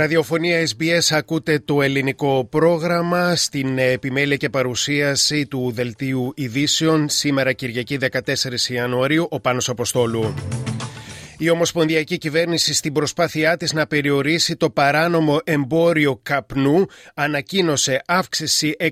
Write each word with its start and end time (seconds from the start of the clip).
Ραδιοφωνία 0.00 0.68
SBS 0.68 1.16
ακούτε 1.16 1.58
το 1.58 1.82
ελληνικό 1.82 2.44
πρόγραμμα 2.50 3.36
στην 3.36 3.78
επιμέλεια 3.78 4.36
και 4.36 4.48
παρουσίαση 4.48 5.46
του 5.46 5.72
Δελτίου 5.74 6.32
Ειδήσεων 6.36 7.08
σήμερα 7.08 7.52
Κυριακή 7.52 7.98
14 8.12 8.20
Ιανουαρίου 8.68 9.26
ο 9.30 9.40
Πάνος 9.40 9.68
Αποστόλου. 9.68 10.34
Η 11.42 11.50
Ομοσπονδιακή 11.50 12.18
Κυβέρνηση 12.18 12.74
στην 12.74 12.92
προσπάθειά 12.92 13.56
της 13.56 13.72
να 13.72 13.86
περιορίσει 13.86 14.56
το 14.56 14.70
παράνομο 14.70 15.38
εμπόριο 15.44 16.20
καπνού 16.22 16.86
ανακοίνωσε 17.14 18.02
αύξηση 18.06 18.76
188,5 18.78 18.86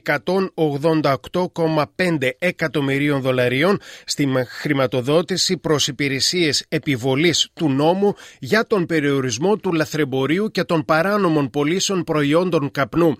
εκατομμυρίων 2.38 3.20
δολαρίων 3.20 3.80
στην 4.04 4.46
χρηματοδότηση 4.46 5.56
προς 5.56 5.88
υπηρεσίες 5.88 6.64
επιβολής 6.68 7.48
του 7.54 7.68
νόμου 7.68 8.14
για 8.38 8.66
τον 8.66 8.86
περιορισμό 8.86 9.56
του 9.56 9.72
λαθρεμπορίου 9.72 10.50
και 10.50 10.64
των 10.64 10.84
παράνομων 10.84 11.50
πωλήσεων 11.50 12.04
προϊόντων 12.04 12.70
καπνού. 12.70 13.16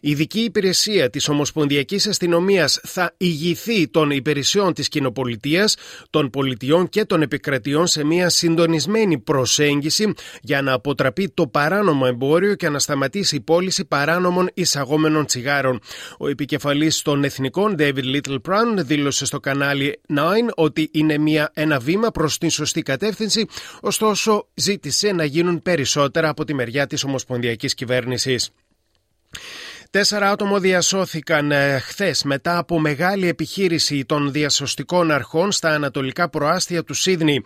Η 0.00 0.10
ειδική 0.10 0.40
υπηρεσία 0.40 1.10
της 1.10 1.28
Ομοσπονδιακής 1.28 2.06
Αστυνομίας 2.06 2.80
θα 2.82 3.14
ηγηθεί 3.16 3.88
των 3.88 4.10
υπηρεσιών 4.10 4.72
της 4.72 4.88
κοινοπολιτείας, 4.88 5.76
των 6.10 6.30
πολιτιών 6.30 6.88
και 6.88 7.04
των 7.04 7.22
επικρατιών 7.22 7.86
σε 7.86 8.04
μια 8.04 8.28
συντονισμένη 8.28 8.70
συντονισμένη 8.80 9.18
προσέγγιση 9.18 10.12
για 10.42 10.62
να 10.62 10.72
αποτραπεί 10.72 11.28
το 11.28 11.46
παράνομο 11.46 12.04
εμπόριο 12.06 12.54
και 12.54 12.68
να 12.68 12.78
σταματήσει 12.78 13.36
η 13.36 13.40
πώληση 13.40 13.84
παράνομων 13.84 14.50
εισαγόμενων 14.54 15.26
τσιγάρων. 15.26 15.80
Ο 16.18 16.28
επικεφαλής 16.28 17.02
των 17.02 17.24
Εθνικών, 17.24 17.74
David 17.78 18.04
Little 18.14 18.38
Brown, 18.48 18.74
δήλωσε 18.76 19.24
στο 19.24 19.40
κανάλι 19.40 20.00
9 20.08 20.18
ότι 20.54 20.90
είναι 20.92 21.18
μια, 21.18 21.50
ένα 21.54 21.78
βήμα 21.78 22.10
προς 22.10 22.38
την 22.38 22.50
σωστή 22.50 22.82
κατεύθυνση, 22.82 23.46
ωστόσο 23.80 24.48
ζήτησε 24.54 25.12
να 25.12 25.24
γίνουν 25.24 25.62
περισσότερα 25.62 26.28
από 26.28 26.44
τη 26.44 26.54
μεριά 26.54 26.86
της 26.86 27.04
Ομοσπονδιακής 27.04 27.74
Κυβέρνησης. 27.74 28.50
Τέσσερα 29.92 30.30
άτομα 30.30 30.58
διασώθηκαν 30.58 31.50
ε, 31.50 31.78
χθες 31.78 32.22
μετά 32.22 32.58
από 32.58 32.78
μεγάλη 32.80 33.28
επιχείρηση 33.28 34.04
των 34.04 34.32
διασωστικών 34.32 35.10
αρχών 35.10 35.52
στα 35.52 35.68
ανατολικά 35.68 36.28
προάστια 36.28 36.84
του 36.84 36.94
Σίδνη. 36.94 37.42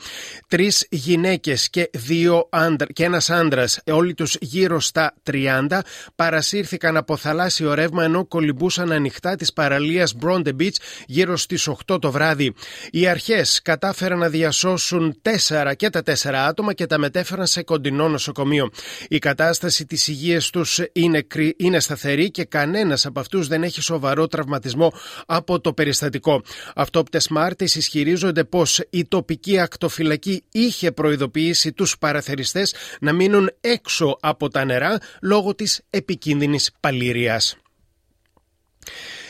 Τρεις 0.48 0.86
γυναίκες 0.90 1.70
και, 1.70 1.90
δύο 1.92 2.48
άντρα, 2.50 2.92
και 2.92 3.04
ένας 3.04 3.30
άντρας, 3.30 3.80
όλοι 3.90 4.14
τους 4.14 4.36
γύρω 4.40 4.80
στα 4.80 5.14
30, 5.22 5.80
παρασύρθηκαν 6.14 6.96
από 6.96 7.16
θαλάσσιο 7.16 7.74
ρεύμα 7.74 8.04
ενώ 8.04 8.26
κολυμπούσαν 8.26 8.92
ανοιχτά 8.92 9.34
της 9.34 9.52
παραλίας 9.52 10.14
Μπρόντε 10.14 10.52
Beach 10.60 10.76
γύρω 11.06 11.36
στις 11.36 11.68
8 11.68 12.00
το 12.00 12.10
βράδυ. 12.10 12.54
Οι 12.90 13.06
αρχές 13.06 13.60
κατάφεραν 13.62 14.18
να 14.18 14.28
διασώσουν 14.28 15.18
τέσσερα 15.22 15.74
και 15.74 15.90
τα 15.90 16.02
τέσσερα 16.02 16.46
άτομα 16.46 16.72
και 16.72 16.86
τα 16.86 16.98
μετέφεραν 16.98 17.46
σε 17.46 17.62
κοντινό 17.62 18.08
νοσοκομείο. 18.08 18.70
Η 19.08 19.18
κατάσταση 19.18 19.86
της 19.86 20.08
υγείας 20.08 20.50
τους 20.50 20.80
είναι, 20.92 21.26
είναι 21.56 21.80
σταθερή 21.80 22.30
και 22.36 22.44
κανένας 22.44 23.06
από 23.06 23.20
αυτούς 23.20 23.48
δεν 23.48 23.62
έχει 23.62 23.80
σοβαρό 23.80 24.26
τραυματισμό 24.26 24.92
από 25.26 25.60
το 25.60 25.72
περιστατικό. 25.72 26.42
Αυτόπτες 26.74 27.28
Μάρτης 27.28 27.74
ισχυρίζονται 27.74 28.44
πως 28.44 28.80
η 28.90 29.04
τοπική 29.04 29.58
ακτοφυλακή 29.58 30.44
είχε 30.52 30.92
προειδοποιήσει 30.92 31.72
τους 31.72 31.98
παραθεριστές 31.98 32.74
να 33.00 33.12
μείνουν 33.12 33.50
έξω 33.60 34.18
από 34.20 34.48
τα 34.48 34.64
νερά 34.64 34.98
λόγω 35.22 35.54
της 35.54 35.80
επικίνδυνης 35.90 36.70
παλήριας. 36.80 37.56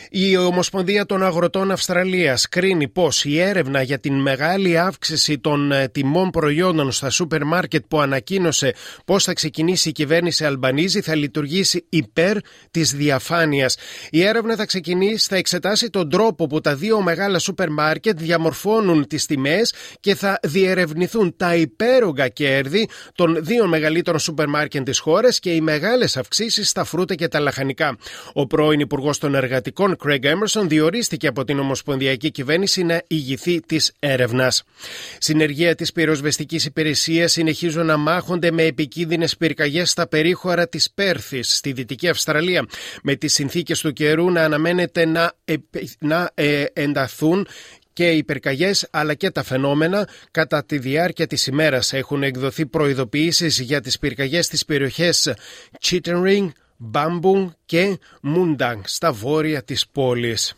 Η 0.09 0.37
Ομοσπονδία 0.37 1.05
των 1.05 1.23
Αγροτών 1.23 1.71
Αυστραλίας 1.71 2.49
κρίνει 2.49 2.87
πως 2.87 3.25
η 3.25 3.39
έρευνα 3.39 3.81
για 3.81 3.99
την 3.99 4.13
μεγάλη 4.13 4.77
αύξηση 4.77 5.39
των 5.39 5.71
ε, 5.71 5.87
τιμών 5.87 6.29
προϊόντων 6.29 6.91
στα 6.91 7.09
σούπερ 7.09 7.43
μάρκετ 7.43 7.83
που 7.87 7.99
ανακοίνωσε 7.99 8.73
πώ 9.05 9.19
θα 9.19 9.33
ξεκινήσει 9.33 9.89
η 9.89 9.91
κυβέρνηση 9.91 10.45
Αλμπανίζη 10.45 11.01
θα 11.01 11.15
λειτουργήσει 11.15 11.85
υπέρ 11.89 12.37
της 12.71 12.93
διαφάνειας. 12.95 13.77
Η 14.09 14.23
έρευνα 14.23 14.55
θα 14.55 14.65
ξεκινήσει, 14.65 15.27
θα 15.29 15.35
εξετάσει 15.35 15.89
τον 15.89 16.09
τρόπο 16.09 16.47
που 16.47 16.61
τα 16.61 16.75
δύο 16.75 17.01
μεγάλα 17.01 17.39
σούπερ 17.39 17.69
μάρκετ 17.69 18.19
διαμορφώνουν 18.19 19.07
τις 19.07 19.25
τιμές 19.25 19.73
και 19.99 20.15
θα 20.15 20.39
διερευνηθούν 20.43 21.33
τα 21.37 21.55
υπέρογκα 21.55 22.27
κέρδη 22.27 22.89
των 23.15 23.37
δύο 23.39 23.67
μεγαλύτερων 23.67 24.19
σούπερ 24.19 24.47
μάρκετ 24.47 24.85
της 24.85 24.99
χώρας 24.99 25.39
και 25.39 25.51
οι 25.51 25.61
μεγάλες 25.61 26.17
αυξήσεις 26.17 26.69
στα 26.69 26.83
φρούτα 26.83 27.15
και 27.15 27.27
τα 27.27 27.39
λαχανικά. 27.39 27.97
Ο 28.33 28.47
πρώην 28.47 28.79
Υπουργός 28.79 29.17
των 29.17 29.35
Εργατικών 29.35 29.95
Craig 30.03 30.23
Emerson 30.23 30.67
διορίστηκε 30.67 31.27
από 31.27 31.43
την 31.43 31.59
Ομοσπονδιακή 31.59 32.31
Κυβέρνηση 32.31 32.83
να 32.83 33.01
ηγηθεί 33.07 33.59
της 33.59 33.91
έρευνας. 33.99 34.63
Συνεργεία 35.17 35.75
της 35.75 35.91
πυροσβεστικής 35.91 36.65
υπηρεσίας 36.65 37.31
συνεχίζουν 37.31 37.85
να 37.85 37.97
μάχονται 37.97 38.51
με 38.51 38.63
επικίνδυνες 38.63 39.37
πυρκαγιές 39.37 39.89
στα 39.89 40.07
περίχωρα 40.07 40.67
της 40.67 40.91
Πέρθης, 40.95 41.55
στη 41.55 41.71
Δυτική 41.71 42.07
Αυστραλία, 42.07 42.65
με 43.03 43.15
τις 43.15 43.33
συνθήκες 43.33 43.79
του 43.79 43.93
καιρού 43.93 44.31
να 44.31 44.43
αναμένεται 44.43 45.05
να, 45.05 45.33
να 45.99 46.31
ε, 46.33 46.63
ενταθούν 46.73 47.47
και 47.97 48.11
οι 48.11 48.23
πυρκαγιές 48.23 48.87
αλλά 48.91 49.13
και 49.13 49.31
τα 49.31 49.43
φαινόμενα 49.43 50.07
κατά 50.31 50.65
τη 50.65 50.77
διάρκεια 50.77 51.27
της 51.27 51.47
ημέρας 51.47 51.93
έχουν 51.93 52.23
εκδοθεί 52.23 52.65
προειδοποιήσεις 52.65 53.59
για 53.59 53.81
τις 53.81 53.99
πυρκαγιές 53.99 54.45
στις 54.45 54.65
περιοχές 54.65 55.33
Chittering, 55.81 56.47
Μπάμπουν 56.77 57.55
και 57.65 57.99
Μούνταγκ 58.21 58.79
στα 58.83 59.11
βόρεια 59.11 59.63
της 59.63 59.87
πόλης. 59.87 60.53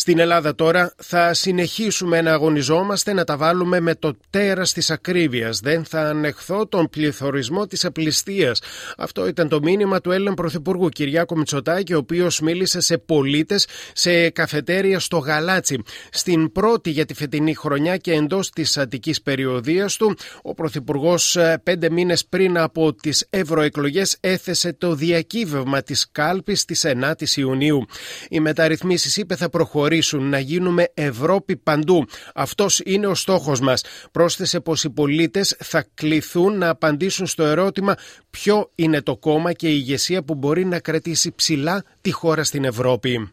Στην 0.00 0.18
Ελλάδα 0.18 0.54
τώρα 0.54 0.94
θα 0.96 1.34
συνεχίσουμε 1.34 2.20
να 2.20 2.32
αγωνιζόμαστε 2.32 3.12
να 3.12 3.24
τα 3.24 3.36
βάλουμε 3.36 3.80
με 3.80 3.94
το 3.94 4.16
τέρας 4.30 4.72
της 4.72 4.90
ακρίβειας. 4.90 5.60
Δεν 5.60 5.84
θα 5.84 6.00
ανεχθώ 6.00 6.66
τον 6.66 6.88
πληθωρισμό 6.88 7.66
της 7.66 7.84
απληστίας. 7.84 8.60
Αυτό 8.96 9.26
ήταν 9.26 9.48
το 9.48 9.60
μήνυμα 9.62 10.00
του 10.00 10.10
Έλλην 10.10 10.34
Πρωθυπουργού 10.34 10.88
Κυριάκου 10.88 11.36
Μητσοτάκη, 11.36 11.94
ο 11.94 11.98
οποίος 11.98 12.40
μίλησε 12.40 12.80
σε 12.80 12.98
πολίτες 12.98 13.66
σε 13.92 14.30
καφετέρια 14.30 14.98
στο 14.98 15.18
Γαλάτσι. 15.18 15.82
Στην 16.10 16.52
πρώτη 16.52 16.90
για 16.90 17.04
τη 17.04 17.14
φετινή 17.14 17.54
χρονιά 17.54 17.96
και 17.96 18.12
εντός 18.12 18.50
της 18.50 18.78
αττικής 18.78 19.22
περιοδίας 19.22 19.96
του, 19.96 20.16
ο 20.42 20.54
Πρωθυπουργός 20.54 21.36
ε, 21.36 21.60
πέντε 21.62 21.90
μήνες 21.90 22.26
πριν 22.26 22.58
από 22.58 22.94
τις 22.94 23.26
ευρωεκλογές 23.30 24.16
έθεσε 24.20 24.72
το 24.72 24.94
διακύβευμα 24.94 25.82
της 25.82 26.08
κάλπης 26.12 26.64
της 26.64 26.86
9ης 26.86 27.36
Ιουνίου. 27.36 27.84
Οι 28.28 28.40
μεταρρυθμίσεις 28.40 29.16
είπε 29.16 29.36
θα 29.36 29.48
προχωρήσουν 29.48 29.88
να 30.28 30.38
γίνουμε 30.38 30.90
Ευρώπη 30.94 31.56
παντού. 31.56 32.06
Αυτός 32.34 32.80
είναι 32.84 33.06
ο 33.06 33.14
στόχος 33.14 33.60
μας. 33.60 33.84
Πρόσθεσε 34.12 34.60
πως 34.60 34.84
οι 34.84 34.90
πολίτες 34.90 35.56
θα 35.58 35.86
κληθούν 35.94 36.58
να 36.58 36.68
απαντήσουν 36.68 37.26
στο 37.26 37.42
ερώτημα 37.42 37.94
ποιο 38.30 38.70
είναι 38.74 39.02
το 39.02 39.16
κόμμα 39.16 39.52
και 39.52 39.68
η 39.68 39.74
ηγεσία 39.76 40.22
που 40.22 40.34
μπορεί 40.34 40.64
να 40.64 40.78
κρατήσει 40.78 41.32
ψηλά 41.34 41.84
τη 42.00 42.10
χώρα 42.10 42.44
στην 42.44 42.64
Ευρώπη. 42.64 43.32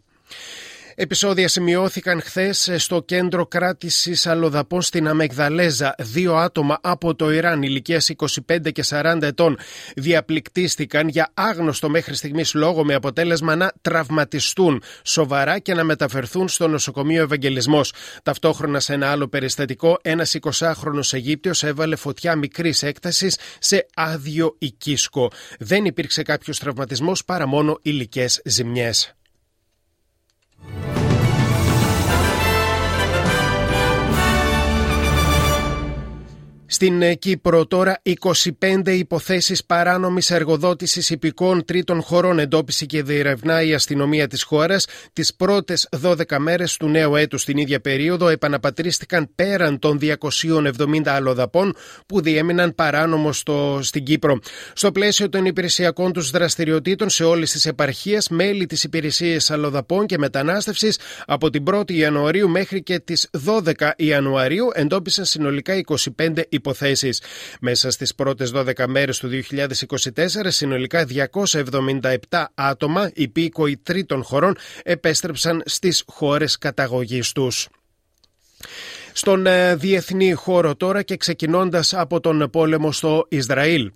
Επισόδια 0.99 1.47
σημειώθηκαν 1.47 2.21
χθες 2.21 2.71
στο 2.77 3.01
κέντρο 3.01 3.45
κράτησης 3.45 4.27
αλλοδαπών 4.27 4.81
στην 4.81 5.07
Αμεγδαλέζα. 5.07 5.95
Δύο 5.97 6.35
άτομα 6.35 6.77
από 6.81 7.15
το 7.15 7.31
Ιράν 7.31 7.61
ηλικίας 7.61 8.09
25 8.47 8.71
και 8.71 8.83
40 8.89 9.21
ετών 9.21 9.57
διαπληκτίστηκαν 9.95 11.07
για 11.07 11.31
άγνωστο 11.33 11.89
μέχρι 11.89 12.15
στιγμής 12.15 12.53
λόγο 12.53 12.83
με 12.83 12.93
αποτέλεσμα 12.93 13.55
να 13.55 13.71
τραυματιστούν 13.81 14.83
σοβαρά 15.03 15.59
και 15.59 15.73
να 15.73 15.83
μεταφερθούν 15.83 16.47
στο 16.47 16.67
νοσοκομείο 16.67 17.21
Ευαγγελισμός. 17.23 17.93
Ταυτόχρονα 18.23 18.79
σε 18.79 18.93
ένα 18.93 19.11
άλλο 19.11 19.27
περιστατικό, 19.27 19.97
ένας 20.01 20.35
20χρονο 20.41 20.99
Αιγύπτιος 21.11 21.63
έβαλε 21.63 21.95
φωτιά 21.95 22.35
μικρής 22.35 22.83
έκτασης 22.83 23.37
σε 23.59 23.87
άδειο 23.93 24.55
οικίσκο. 24.59 25.31
Δεν 25.59 25.85
υπήρξε 25.85 26.21
κάποιος 26.21 26.59
τραυματισμός 26.59 27.25
παρά 27.25 27.47
μόνο 27.47 27.79
υλικέ 27.81 28.25
ζημιές. 28.45 29.16
Στην 36.69 37.01
ε, 37.01 37.13
Κύπρο 37.13 37.65
τώρα 37.65 38.01
25 38.59 38.87
υποθέσεις 38.87 39.65
παράνομης 39.65 40.31
εργοδότησης 40.31 41.09
υπηκών 41.09 41.65
τρίτων 41.65 42.01
χωρών 42.01 42.39
εντόπισε 42.39 42.85
και 42.85 43.03
διερευνά 43.03 43.61
η 43.61 43.73
αστυνομία 43.73 44.27
της 44.27 44.43
χώρας. 44.43 44.85
Τις 45.13 45.35
πρώτες 45.35 45.89
12 46.01 46.37
μέρες 46.37 46.77
του 46.77 46.87
νέου 46.87 47.15
έτους 47.15 47.41
στην 47.41 47.57
ίδια 47.57 47.79
περίοδο 47.79 48.27
επαναπατρίστηκαν 48.27 49.29
πέραν 49.35 49.79
των 49.79 49.99
270 49.99 51.01
αλλοδαπών 51.05 51.75
που 52.05 52.21
διέμειναν 52.21 52.75
παράνομο 52.75 53.31
στο, 53.31 53.79
στην 53.81 54.03
Κύπρο. 54.03 54.39
Στο 54.73 54.91
πλαίσιο 54.91 55.29
των 55.29 55.45
υπηρεσιακών 55.45 56.13
τους 56.13 56.29
δραστηριοτήτων 56.29 57.09
σε 57.09 57.23
όλες 57.23 57.51
τις 57.51 57.65
επαρχίες, 57.65 58.29
μέλη 58.29 58.65
της 58.65 58.83
υπηρεσίας 58.83 59.51
αλλοδαπών 59.51 60.05
και 60.05 60.17
μετανάστευσης 60.17 60.99
από 61.25 61.49
την 61.49 61.63
1η 61.71 61.91
Ιανουαρίου 61.93 62.49
μέχρι 62.49 62.83
και 62.83 62.99
τις 62.99 63.29
12 63.45 63.91
Ιανουαρίου 63.95 64.67
εντόπισαν 64.73 65.25
συνολικά 65.25 65.73
25 65.85 66.41
υποθέσεις. 66.57 67.21
Μέσα 67.61 67.91
στις 67.91 68.15
πρώτες 68.15 68.51
12 68.51 68.87
μέρες 68.87 69.17
του 69.19 69.27
2024, 69.27 70.51
συνολικά 70.51 71.05
277 71.05 72.45
άτομα 72.53 73.11
υπήκοοι 73.13 73.77
τρίτων 73.77 74.23
χωρών 74.23 74.57
επέστρεψαν 74.83 75.61
στις 75.65 76.03
χώρες 76.07 76.57
καταγωγής 76.57 77.31
τους. 77.31 77.67
Στον 79.13 79.45
ε, 79.45 79.75
διεθνή 79.75 80.31
χώρο 80.33 80.75
τώρα 80.75 81.01
και 81.01 81.17
ξεκινώντας 81.17 81.93
από 81.93 82.19
τον 82.19 82.49
πόλεμο 82.51 82.91
στο 82.91 83.25
Ισραήλ. 83.29 83.91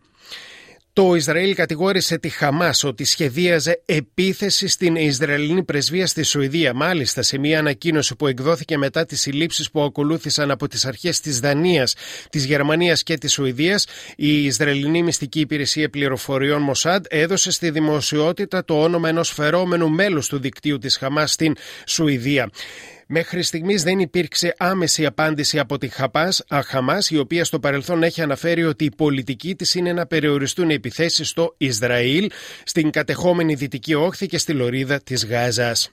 Το 0.93 1.15
Ισραήλ 1.15 1.55
κατηγόρησε 1.55 2.17
τη 2.17 2.29
Χαμάς 2.29 2.83
ότι 2.83 3.03
σχεδίαζε 3.03 3.81
επίθεση 3.85 4.67
στην 4.67 4.95
Ισραηλινή 4.95 5.63
πρεσβεία 5.63 6.07
στη 6.07 6.23
Σουηδία. 6.23 6.73
Μάλιστα, 6.73 7.21
σε 7.21 7.38
μια 7.38 7.59
ανακοίνωση 7.59 8.15
που 8.15 8.27
εκδόθηκε 8.27 8.77
μετά 8.77 9.05
τις 9.05 9.21
συλλήψεις 9.21 9.71
που 9.71 9.81
ακολούθησαν 9.81 10.51
από 10.51 10.67
τις 10.67 10.85
αρχές 10.85 11.19
της 11.19 11.39
Δανίας, 11.39 11.95
της 12.29 12.45
Γερμανίας 12.45 13.03
και 13.03 13.17
της 13.17 13.33
Σουηδίας, 13.33 13.85
η 14.15 14.45
Ισραηλινή 14.45 15.03
Μυστική 15.03 15.39
Υπηρεσία 15.39 15.89
Πληροφοριών 15.89 16.61
Μοσάντ 16.61 17.05
έδωσε 17.09 17.51
στη 17.51 17.69
δημοσιότητα 17.69 18.65
το 18.65 18.81
όνομα 18.81 19.09
ενός 19.09 19.29
φερόμενου 19.31 19.89
μέλους 19.89 20.27
του 20.27 20.39
δικτύου 20.39 20.77
της 20.77 20.97
Χαμάς 20.97 21.31
στην 21.31 21.55
Σουηδία. 21.85 22.49
Μέχρι 23.13 23.44
στιγμής 23.44 23.84
δεν 23.84 24.00
υπήρξε 24.00 24.56
άμεση 24.58 25.06
απάντηση 25.06 25.60
από 25.60 25.78
τη 25.78 25.90
Χαμάς, 26.66 27.10
η 27.10 27.18
οποία 27.18 27.46
στο 27.46 27.60
παρελθόν 27.60 28.04
έχει 28.04 28.22
αναφέρει 28.22 28.63
ότι 28.63 28.86
η 28.86 28.92
πολιτική 28.96 29.56
της 29.56 29.75
είναι 29.75 29.94
να 29.94 30.06
περιοριστούν 30.06 30.69
οι 30.69 30.74
επιθέσεις 30.74 31.30
στο 31.30 31.54
Ισραήλ, 31.58 32.30
στην 32.63 32.90
κατεχόμενη 32.90 33.54
Δυτική 33.54 33.94
Όχθη 33.94 34.28
και 34.28 34.38
στη 34.38 34.54
Λωρίδα 34.54 35.00
της 35.00 35.25
Γάζας. 35.25 35.90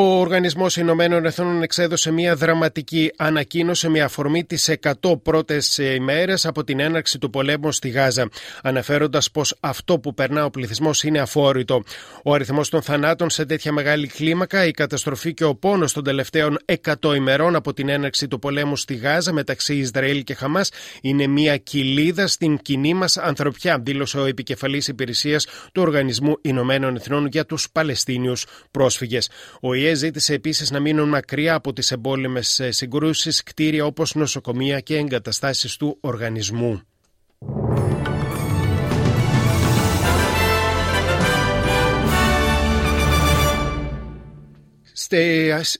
Ο 0.00 0.20
Οργανισμός 0.20 0.76
Ηνωμένων 0.76 1.24
Εθνών 1.24 1.62
εξέδωσε 1.62 2.10
μια 2.10 2.36
δραματική 2.36 3.12
ανακοίνωση 3.16 3.88
με 3.88 4.00
αφορμή 4.00 4.44
τις 4.44 4.70
100 4.80 4.92
πρώτες 5.22 5.78
ημέρες 5.78 6.46
από 6.46 6.64
την 6.64 6.80
έναρξη 6.80 7.18
του 7.18 7.30
πολέμου 7.30 7.72
στη 7.72 7.88
Γάζα, 7.88 8.28
αναφέροντας 8.62 9.30
πως 9.30 9.56
αυτό 9.60 9.98
που 9.98 10.14
περνά 10.14 10.44
ο 10.44 10.50
πληθυσμός 10.50 11.02
είναι 11.02 11.18
αφόρητο. 11.18 11.82
Ο 12.24 12.34
αριθμός 12.34 12.68
των 12.68 12.82
θανάτων 12.82 13.30
σε 13.30 13.44
τέτοια 13.44 13.72
μεγάλη 13.72 14.06
κλίμακα, 14.06 14.66
η 14.66 14.70
καταστροφή 14.70 15.34
και 15.34 15.44
ο 15.44 15.54
πόνος 15.54 15.92
των 15.92 16.04
τελευταίων 16.04 16.58
100 16.64 17.14
ημερών 17.16 17.54
από 17.54 17.72
την 17.72 17.88
έναρξη 17.88 18.28
του 18.28 18.38
πολέμου 18.38 18.76
στη 18.76 18.94
Γάζα 18.94 19.32
μεταξύ 19.32 19.74
Ισραήλ 19.74 20.24
και 20.24 20.34
Χαμάς 20.34 20.70
είναι 21.02 21.26
μια 21.26 21.56
κοιλίδα 21.56 22.26
στην 22.26 22.58
κοινή 22.58 22.94
μας 22.94 23.16
ανθρωπιά, 23.16 23.78
δήλωσε 23.78 24.18
ο 24.18 24.24
επικεφαλής 24.24 24.88
υπηρεσίας 24.88 25.46
του 25.72 25.82
Οργανισμού 25.82 26.38
Ηνωμένων 26.42 26.96
Εθνών 26.96 27.26
για 27.26 27.46
τους 27.46 27.70
Παλαιστίνιους 27.70 28.46
πρόσφυγες. 28.70 29.30
Ο 29.60 29.74
ΙΕ 29.88 29.94
ζήτησε 29.94 30.34
επίσης 30.34 30.70
να 30.70 30.80
μείνουν 30.80 31.08
μακριά 31.08 31.54
από 31.54 31.72
τις 31.72 31.90
εμπόλεμες 31.90 32.60
συγκρούσεις 32.68 33.42
κτίρια 33.42 33.84
όπως 33.84 34.14
νοσοκομεία 34.14 34.80
και 34.80 34.96
εγκαταστάσεις 34.96 35.76
του 35.76 35.98
οργανισμού. 36.00 36.82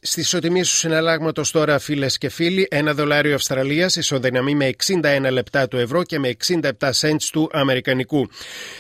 Στις 0.00 0.16
ισοτιμίες 0.16 0.68
του 0.68 0.76
συναλλάγματος 0.76 1.50
τώρα, 1.50 1.78
φίλες 1.78 2.18
και 2.18 2.28
φίλοι, 2.28 2.66
ένα 2.70 2.94
δολάριο 2.94 3.34
Αυστραλίας 3.34 3.96
ισοδυναμεί 3.96 4.54
με 4.54 4.70
61 4.86 5.30
λεπτά 5.30 5.68
του 5.68 5.76
ευρώ 5.76 6.02
και 6.02 6.18
με 6.18 6.36
67 6.46 6.60
cents 6.80 7.22
του 7.32 7.50
Αμερικανικού. 7.52 8.28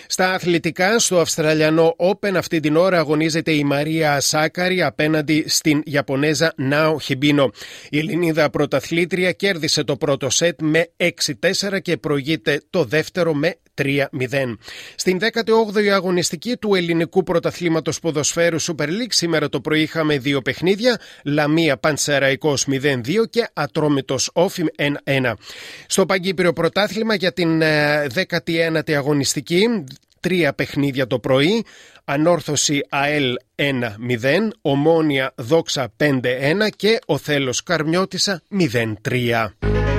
Στα 0.06 0.32
αθλητικά, 0.32 0.98
στο 0.98 1.20
Αυστραλιανό 1.20 1.96
Open, 1.98 2.34
αυτή 2.34 2.60
την 2.60 2.76
ώρα 2.76 2.98
αγωνίζεται 2.98 3.52
η 3.52 3.64
Μαρία 3.64 4.20
Σάκαρη 4.20 4.82
απέναντι 4.82 5.44
στην 5.48 5.82
Ιαπωνέζα 5.84 6.52
Νάο 6.56 6.98
Χιμπίνο. 6.98 7.50
Η 7.90 7.98
Ελληνίδα 7.98 8.50
πρωταθλήτρια 8.50 9.32
κέρδισε 9.32 9.84
το 9.84 9.96
πρώτο 9.96 10.30
σετ 10.30 10.62
με 10.62 10.90
6-4 10.96 11.78
και 11.82 11.96
προηγείται 11.96 12.62
το 12.70 12.84
δεύτερο 12.84 13.34
με 13.34 13.56
3-0. 13.78 14.06
Στην 14.94 15.18
18η 15.20 15.86
αγωνιστική 15.86 16.56
του 16.56 16.74
ελληνικού 16.74 17.22
πρωταθλήματος 17.22 18.00
ποδοσφαίρου 18.00 18.60
Super 18.60 18.86
League 18.86 19.08
σήμερα 19.08 19.48
το 19.48 19.60
πρωί 19.60 19.80
είχαμε 19.80 20.18
δύο 20.18 20.42
παιχνίδια. 20.42 21.00
Λαμία 21.24 21.76
Πανσεραϊκός 21.76 22.66
0-2 22.70 23.00
και 23.30 23.48
Ατρόμητος 23.52 24.30
Όφιμ 24.32 24.66
1-1. 25.04 25.32
Στο 25.86 26.06
Παγκύπριο 26.06 26.52
Πρωτάθλημα 26.52 27.14
για 27.14 27.32
την 27.32 27.62
19η 28.14 28.88
ε, 28.88 28.96
αγωνιστική, 28.96 29.84
τρία 30.20 30.52
παιχνίδια 30.52 31.06
το 31.06 31.18
πρωί. 31.18 31.64
Ανόρθωση 32.04 32.80
ΑΕΛ 32.88 33.34
1-0, 33.56 33.68
Ομόνια 34.60 35.32
Δόξα 35.36 35.92
5-1 35.96 36.20
και 36.76 36.98
ο 37.06 37.18
Θέλος 37.18 37.62
Καρμιώτησα 37.62 38.42
0-3. 39.04 39.97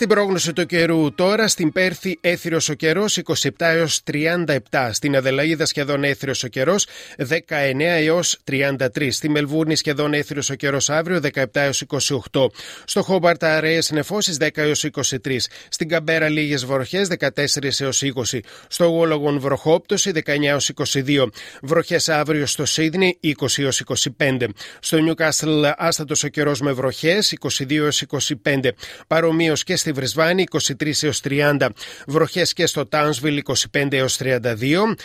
Στην 0.00 0.12
πρόγνωση 0.12 0.52
του 0.52 0.66
καιρού 0.66 1.14
τώρα, 1.14 1.48
στην 1.48 1.72
Πέρθη 1.72 2.18
έθριος 2.20 2.68
ο 2.68 2.74
καιρός 2.74 3.18
27 3.24 3.50
έως 3.58 4.02
37. 4.12 4.90
Στην 4.92 5.16
Αδελαίδα 5.16 5.66
σχεδόν 5.66 6.04
έθριος 6.04 6.44
ο 6.44 6.48
καιρός 6.48 6.86
19 7.16 7.44
έως 7.78 8.38
33. 8.50 9.10
Στη 9.10 9.28
Μελβούρνη 9.28 9.76
σχεδόν 9.76 10.14
έθριος 10.14 10.50
ο 10.50 10.54
καιρός 10.54 10.90
αύριο 10.90 11.20
17 11.34 11.44
έως 11.52 11.84
28. 12.32 12.46
Στο 12.84 13.02
Χόμπαρτα 13.02 13.56
αραιέ 13.56 13.80
νεφώσει 13.90 14.36
10 14.40 14.48
έως 14.54 14.84
23. 14.84 15.36
Στην 15.68 15.88
Καμπέρα 15.88 16.28
λίγες 16.28 16.64
βροχές 16.64 17.08
14 17.18 17.80
έως 17.80 18.02
20. 18.02 18.38
Στο 18.68 18.84
Γόλογον 18.84 19.40
βροχόπτωση 19.40 20.12
19 20.14 20.20
έως 20.42 20.70
22. 20.94 21.26
Βροχές 21.62 22.08
αύριο 22.08 22.46
στο 22.46 22.64
Σίδνη 22.64 23.18
20 23.22 23.62
έως 23.62 23.82
25. 24.18 24.48
Στο 24.80 24.98
Νιουκάστλ 24.98 25.64
άστατος 25.76 26.24
ο 26.24 26.28
καιρός 26.28 26.60
με 26.60 26.72
βροχές 26.72 27.36
22 27.40 27.72
έως 27.72 28.04
25. 28.44 28.70
Παρομοίως 29.06 29.64
και 29.64 29.76
στη 29.76 29.89
στη 29.90 29.98
Βρεσβάνη 29.98 30.44
23 30.78 31.02
έως 31.02 31.20
30, 31.28 31.68
βροχές 32.06 32.52
και 32.52 32.66
στο 32.66 32.86
Τάουνσβιλ 32.86 33.42
25 33.72 33.92
έως 33.92 34.18
32, 34.20 34.96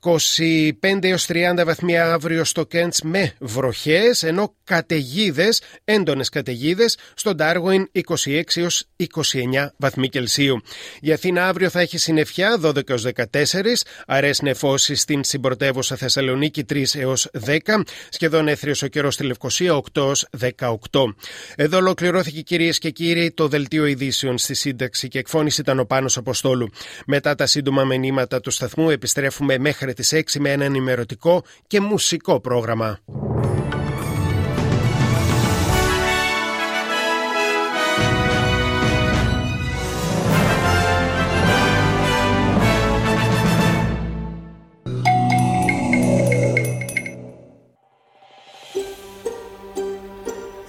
25 0.00 1.04
έως 1.04 1.26
30 1.28 1.62
βαθμία 1.64 2.12
αύριο 2.12 2.44
στο 2.44 2.64
Κέντς 2.64 3.02
με 3.02 3.32
βροχές, 3.38 4.22
ενώ 4.22 4.54
καταιγίδες, 4.64 5.62
έντονες 5.84 6.28
καταιγίδες, 6.28 6.98
στο 7.14 7.34
Ντάρουιν 7.34 7.88
26 7.92 8.60
έως 8.60 8.86
29 8.96 9.74
βαθμοί 9.76 10.08
Κελσίου. 10.08 10.62
Η 11.00 11.12
Αθήνα 11.12 11.46
αύριο 11.46 11.68
θα 11.68 11.80
έχει 11.80 11.98
συννεφιά 11.98 12.58
12 12.60 12.88
έως 12.90 13.02
14, 13.02 13.84
αρές 14.06 14.42
νεφώσεις 14.42 15.00
στην 15.00 15.24
συμπρωτεύουσα 15.24 15.96
Θεσσαλονίκη 15.96 16.64
3 16.72 16.94
έως 16.94 17.28
10, 17.46 17.58
σχεδόν 18.08 18.48
έθριος 18.48 18.82
ο 18.82 18.86
καιρός 18.86 19.14
στη 19.14 19.24
Λευκοσία 19.24 19.74
8 19.74 19.82
έως 19.94 20.26
18. 20.38 21.14
Εδώ 21.56 21.76
ολοκληρώθηκε 21.76 22.40
κυρίες 22.40 22.78
και 22.78 22.90
κύριοι 22.90 23.32
το 23.32 23.48
δελτίο 23.48 23.86
ειδήσεων 23.86 24.38
στη 24.38 24.54
σύνταξη 24.54 25.08
και 25.08 25.18
εκφώνηση 25.18 25.60
ήταν 25.60 25.78
ο 25.78 25.84
Πάνος 25.84 26.16
Αποστόλου. 26.16 26.68
Μετά 27.06 27.34
τα 27.34 27.46
σύντομα 27.46 27.84
μηνύματα 27.84 28.40
του 28.40 28.50
σταθμού 28.50 28.90
επιστρέφουμε 28.90 29.58
μέχρι 29.58 29.92
τις 29.94 30.12
6 30.14 30.20
με 30.38 30.50
ένα 30.50 30.64
ενημερωτικό 30.64 31.44
και 31.66 31.80
μουσικό 31.80 32.40
πρόγραμμα. 32.40 33.00